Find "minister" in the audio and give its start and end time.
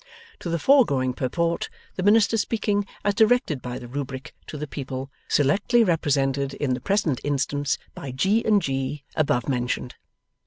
2.01-2.35